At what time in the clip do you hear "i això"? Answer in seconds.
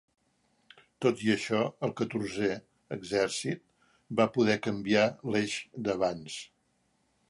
1.25-1.59